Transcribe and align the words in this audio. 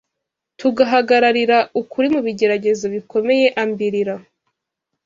tugahagararira 0.59 1.57
ukuri 1.81 2.07
mu 2.13 2.19
bigeragezo 2.27 2.85
bikomeyeambirira 2.95 4.15